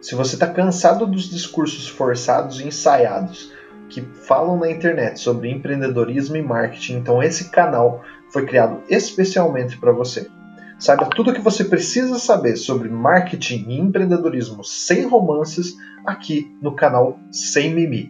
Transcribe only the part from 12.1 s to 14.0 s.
saber sobre marketing e